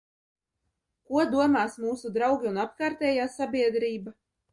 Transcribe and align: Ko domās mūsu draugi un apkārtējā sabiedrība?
Ko 1.09 1.25
domās 1.33 1.75
mūsu 1.83 2.11
draugi 2.15 2.49
un 2.53 2.57
apkārtējā 2.63 3.29
sabiedrība? 3.35 4.15